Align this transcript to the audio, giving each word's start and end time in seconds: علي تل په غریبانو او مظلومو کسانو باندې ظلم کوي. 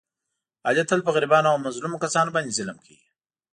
علي 0.67 0.83
تل 0.89 0.99
په 1.05 1.11
غریبانو 1.15 1.51
او 1.51 1.57
مظلومو 1.65 2.01
کسانو 2.03 2.33
باندې 2.35 2.55
ظلم 2.57 2.77
کوي. 2.85 2.99